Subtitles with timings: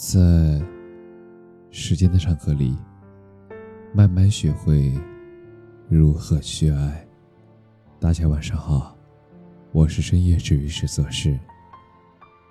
[0.00, 0.62] 在
[1.72, 2.78] 时间的长河里，
[3.92, 4.94] 慢慢学会
[5.88, 7.04] 如何去爱。
[7.98, 8.96] 大家晚上好，
[9.72, 11.36] 我是深夜治愈师则是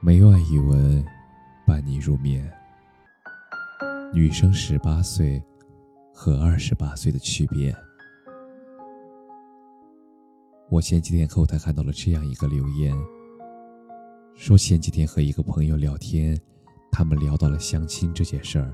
[0.00, 1.04] 每晚一文
[1.64, 2.44] 伴你入眠。
[4.12, 5.40] 女生十八岁
[6.12, 7.72] 和二十八岁的区别。
[10.68, 12.92] 我前几天后台看到了这样一个留言，
[14.34, 16.36] 说前几天和一个朋友聊天。
[16.90, 18.72] 他们聊到了相亲这件事儿。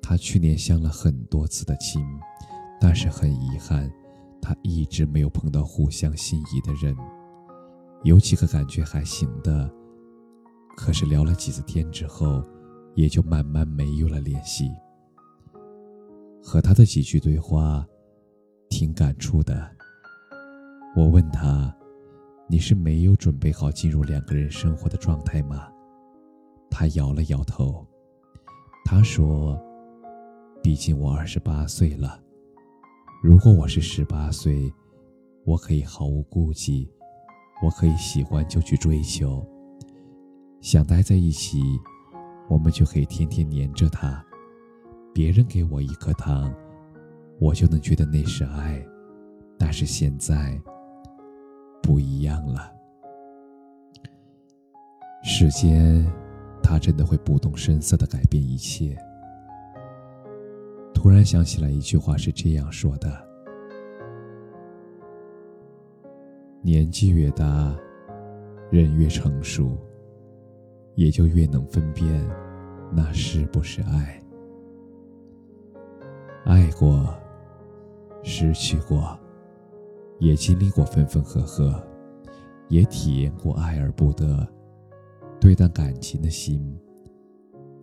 [0.00, 2.02] 他去年相了很多次的亲，
[2.80, 3.90] 但是很遗憾，
[4.40, 6.96] 他一直没有碰到互相心仪的人。
[8.04, 9.70] 有几个感觉还行的，
[10.76, 12.42] 可是聊了几次天之后，
[12.94, 14.70] 也就慢慢没有了联系。
[16.42, 17.86] 和他的几句对话，
[18.70, 19.68] 挺感触的。
[20.96, 21.74] 我问他
[22.48, 25.68] ：“你是没有准备好进入两个人生活的状态吗？”
[26.78, 27.84] 他摇了摇头，
[28.84, 29.60] 他说
[30.62, 32.22] ：“毕竟我二十八岁了，
[33.20, 34.72] 如果我是十八岁，
[35.44, 36.88] 我可以毫无顾忌，
[37.64, 39.44] 我可以喜欢就去追求，
[40.60, 41.60] 想待在一起，
[42.48, 44.24] 我们就可以天天黏着他。
[45.12, 46.54] 别人给我一颗糖，
[47.40, 48.80] 我就能觉得那是爱。
[49.58, 50.56] 但是现在
[51.82, 52.72] 不一样了，
[55.24, 56.08] 时间。”
[56.68, 58.94] 他真的会不动声色的改变一切。
[60.92, 63.10] 突然想起来一句话是这样说的：
[66.60, 67.74] 年纪越大，
[68.70, 69.78] 人越成熟，
[70.94, 72.28] 也就越能分辨
[72.92, 74.22] 那是不是爱。
[76.44, 77.14] 爱过，
[78.22, 79.18] 失去过，
[80.18, 81.82] 也经历过分分合合，
[82.68, 84.46] 也体验过爱而不得。
[85.40, 86.60] 对待感情的心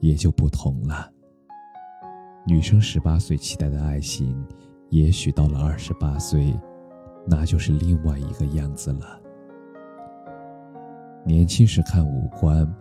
[0.01, 1.11] 也就不同了。
[2.45, 4.45] 女生十八岁期待的爱情，
[4.89, 6.53] 也许到了二十八岁，
[7.25, 9.19] 那就是另外一个样子了。
[11.25, 12.71] 年轻时看五官，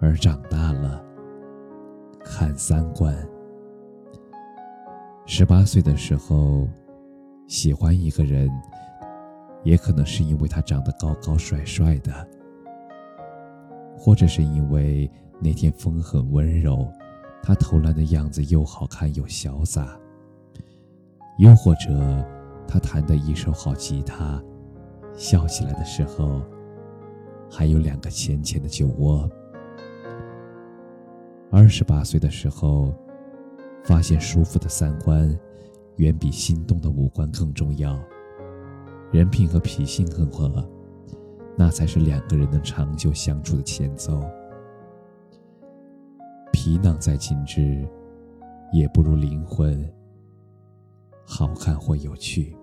[0.00, 1.04] 而长大了
[2.24, 3.14] 看三观。
[5.26, 6.66] 十八岁的时候
[7.46, 8.50] 喜欢一个人，
[9.62, 12.26] 也可能是因为他长得高高帅帅的。
[14.02, 16.90] 或者是因为那天风很温柔，
[17.42, 19.84] 他投篮的样子又好看又潇洒；
[21.38, 22.24] 又或者
[22.66, 24.42] 他弹的一手好吉他，
[25.12, 26.40] 笑起来的时候
[27.50, 29.28] 还有两个浅浅的酒窝。
[31.50, 32.94] 二十八岁的时候，
[33.84, 35.38] 发现舒服的三观
[35.96, 38.02] 远比心动的五官更重要，
[39.12, 40.66] 人品和脾性更合。
[41.60, 44.18] 那才是两个人能长久相处的前奏。
[46.50, 47.86] 皮囊再精致，
[48.72, 49.86] 也不如灵魂
[51.22, 52.56] 好看或有趣。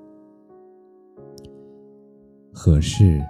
[2.51, 3.23] 合适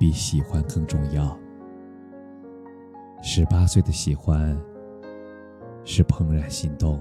[0.00, 1.38] 比喜欢更重要。
[3.20, 4.58] 十八岁的喜欢
[5.84, 6.98] 是怦然心动，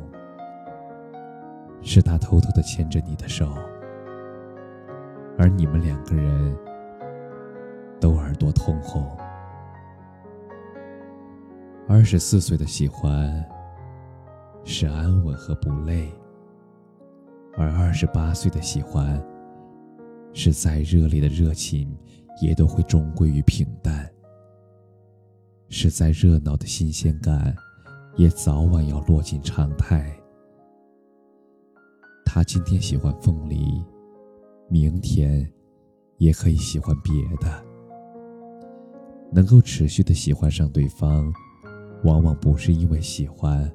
[1.82, 3.48] 是他偷偷的牵着你的手，
[5.38, 6.54] 而你们两个人。
[8.08, 9.06] 都耳朵通红。
[11.90, 13.46] 二十四岁的喜欢
[14.64, 16.10] 是安稳和不累，
[17.58, 19.22] 而二十八岁的喜欢
[20.32, 21.94] 是再热烈的热情
[22.42, 24.10] 也都会终归于平淡，
[25.68, 27.54] 是再热闹的新鲜感
[28.16, 30.18] 也早晚要落进常态。
[32.26, 33.84] 他今天喜欢凤梨，
[34.70, 35.46] 明天
[36.20, 37.14] 也可以喜欢别
[37.46, 37.67] 的。
[39.32, 41.32] 能够持续的喜欢上对方，
[42.04, 43.70] 往往不是因为喜欢，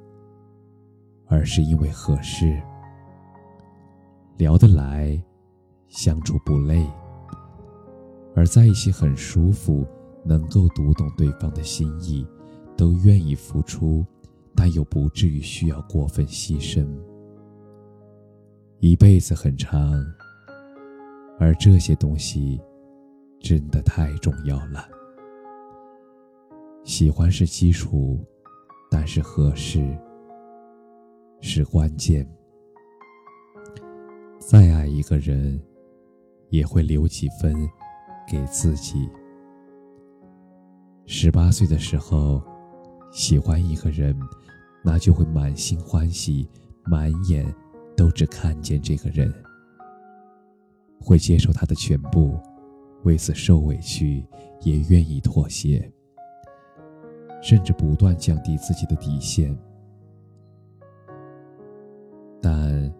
[1.27, 2.61] 而是因为合适，
[4.39, 5.23] 聊得来，
[5.89, 6.87] 相处不累，
[8.35, 9.87] 而在一起很舒服，
[10.25, 12.27] 能够读懂对方的心意，
[12.77, 14.05] 都愿意付出，
[14.55, 16.87] 但又不至于需要过分牺牲。
[18.81, 20.05] 一辈子很长，
[21.39, 22.61] 而这些东西，
[23.39, 24.89] 真的太重要了。
[26.85, 28.19] 喜欢是基础，
[28.91, 29.97] 但是合适
[31.41, 32.27] 是关键。
[34.41, 35.61] 再爱一个人，
[36.51, 37.55] 也会留几分
[38.29, 39.09] 给自己。
[41.07, 42.43] 十八岁的时候，
[43.13, 44.19] 喜欢一个人，
[44.83, 46.49] 那就会满心欢喜，
[46.85, 47.47] 满眼
[47.97, 49.33] 都只看见这个人，
[51.01, 52.39] 会接受他的全部，
[53.05, 54.27] 为此受委屈，
[54.63, 55.91] 也愿意妥协。
[57.43, 59.55] 甚至不断降低自己的底线。
[62.41, 62.91] 但，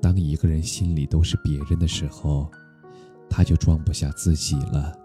[0.00, 2.50] 当一个人心里都是别人的时候，
[3.30, 4.98] 他就装不下自己了。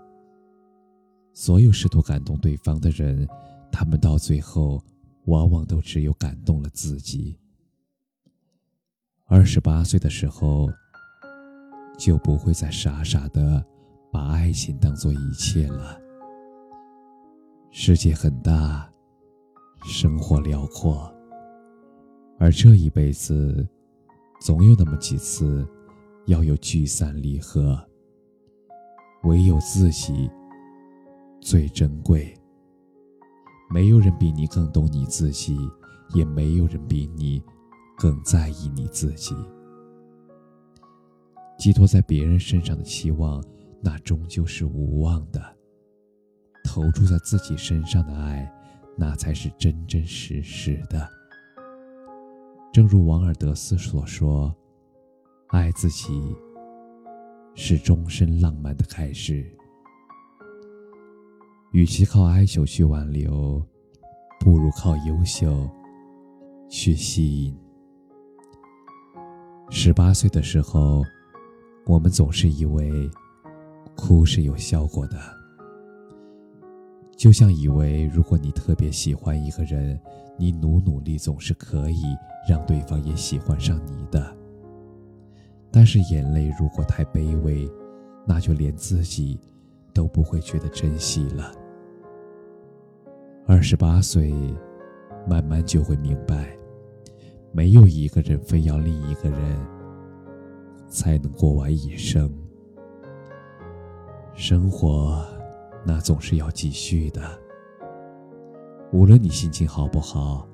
[1.34, 3.28] 所有试图感动对方的人，
[3.72, 4.82] 他们到最后，
[5.26, 7.38] 往往都只有感动了自己。
[9.26, 10.70] 二十八岁的时候，
[11.98, 13.66] 就不会再傻傻的
[14.12, 16.03] 把爱情当做一切了。
[17.76, 18.88] 世界很大，
[19.84, 21.12] 生活辽阔，
[22.38, 23.68] 而这一辈子，
[24.40, 25.68] 总有那么几次，
[26.28, 27.84] 要有聚散离合。
[29.24, 30.30] 唯有自己
[31.42, 32.32] 最珍贵。
[33.74, 35.58] 没有人比你更懂你自己，
[36.14, 37.42] 也没有人比你
[37.98, 39.34] 更在意你自己。
[41.58, 43.44] 寄托在别人身上的期望，
[43.82, 45.43] 那终究是无望的。
[46.64, 48.52] 投注在自己身上的爱，
[48.98, 51.08] 那才是真真实实的。
[52.72, 54.54] 正如王尔德斯所说
[55.50, 56.36] ：“爱自己
[57.54, 59.46] 是终身浪漫的开始。”
[61.72, 63.64] 与其靠哀求去挽留，
[64.40, 65.70] 不如靠优秀
[66.70, 67.56] 去吸引。
[69.70, 71.04] 十八岁的时候，
[71.86, 73.10] 我们总是以为
[73.96, 75.43] 哭是有效果的。
[77.24, 79.98] 就像以为，如果你特别喜欢一个人，
[80.36, 82.04] 你努努力总是可以
[82.46, 84.36] 让对方也喜欢上你的。
[85.72, 87.66] 但是眼泪如果太卑微，
[88.28, 89.40] 那就连自己
[89.94, 91.50] 都不会觉得珍惜了。
[93.48, 94.34] 二十八岁，
[95.26, 96.50] 慢慢就会明白，
[97.54, 99.66] 没有一个人非要另一个人
[100.90, 102.30] 才能过完一生。
[104.34, 105.26] 生活。
[105.86, 107.22] 那总是要继续的。
[108.92, 110.48] 无论你心情好不好，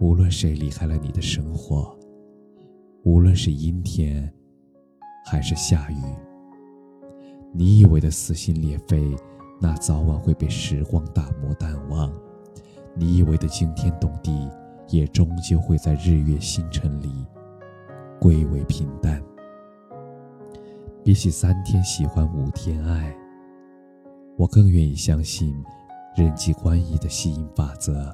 [0.00, 1.96] 无论谁离开了你的生活，
[3.04, 4.32] 无论是阴天
[5.26, 6.02] 还是下雨，
[7.52, 9.14] 你以为的撕心裂肺，
[9.60, 12.10] 那早晚会被时光打磨淡忘；
[12.94, 14.48] 你以为的惊天动地，
[14.88, 17.26] 也终究会在日月星辰里
[18.18, 19.22] 归为平淡。
[21.04, 23.14] 比起三天喜欢五天爱。
[24.40, 25.54] 我更愿意相信
[26.16, 28.10] 人际关系的吸引法则。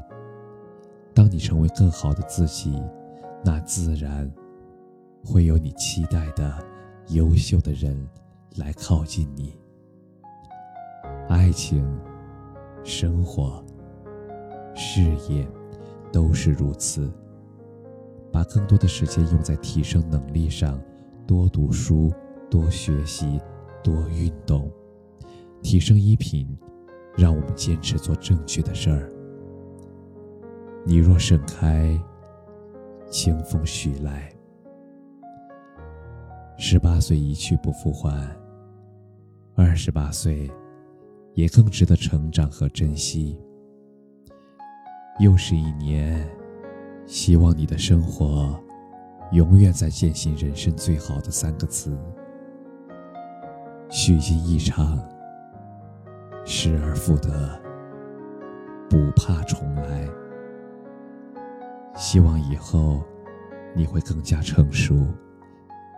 [1.15, 2.83] 当你成为更好的自己，
[3.45, 4.29] 那自然
[5.25, 6.53] 会有你期待的
[7.11, 7.97] 优秀的人
[8.57, 9.57] 来靠近你。
[11.29, 11.97] 爱情、
[12.83, 13.65] 生活、
[14.75, 15.47] 事业
[16.11, 17.09] 都是如此。
[18.33, 20.83] 把更多的时间用在提升能力上，
[21.25, 22.13] 多读书，
[22.51, 23.41] 多学习，
[23.81, 24.69] 多运动。
[25.63, 26.47] 提升衣品，
[27.17, 29.11] 让我们坚持做正确的事儿。
[30.85, 32.01] 你若盛开，
[33.11, 34.33] 清风徐来。
[36.59, 38.29] 十八岁一去不复还，
[39.55, 40.51] 二十八岁
[41.35, 43.39] 也更值得成长和珍惜。
[45.19, 46.29] 又是一年，
[47.07, 48.59] 希望你的生活
[49.33, 51.99] 永远在践行人生最好的三个字：
[53.91, 54.99] 虚惊一场。
[56.59, 57.61] 失而复得，
[58.89, 60.09] 不怕重来。
[61.95, 63.03] 希望以后
[63.75, 65.07] 你会更加成熟，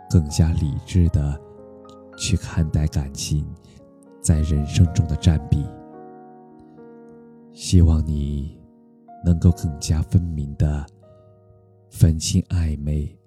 [0.09, 1.39] 更加理智的
[2.17, 3.47] 去看待感情
[4.21, 5.65] 在人生中的占比。
[7.53, 8.61] 希望你
[9.23, 10.85] 能够更加分明的
[11.89, 13.17] 分清暧昧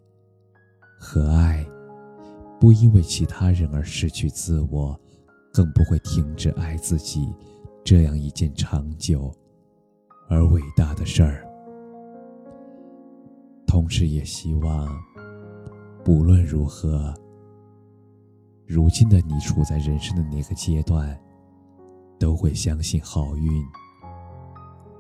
[1.01, 1.67] 和爱，
[2.61, 5.01] 不因为其他人而失去自我。
[5.53, 7.33] 更不会停止爱自己，
[7.85, 9.31] 这样一件长久
[10.29, 11.47] 而伟大的事儿。
[13.67, 14.89] 同时，也希望，
[16.05, 17.15] 不论如何，
[18.67, 21.19] 如今的你处在人生的哪个阶段，
[22.19, 23.65] 都会相信好运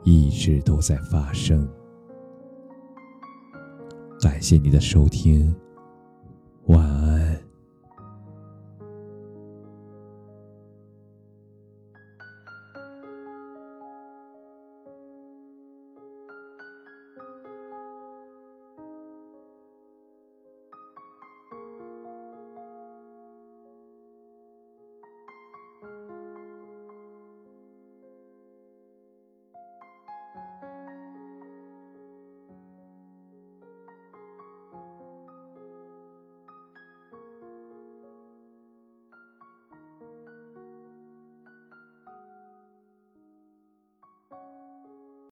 [0.05, 1.69] 一直都在发生。
[4.21, 5.55] 感谢你的收听，
[6.67, 7.12] 晚安。